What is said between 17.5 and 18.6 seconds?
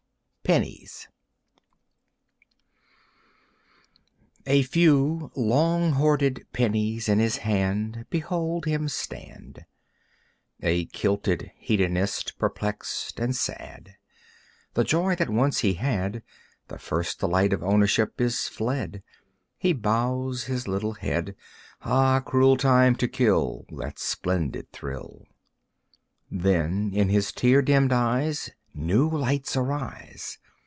of ownership is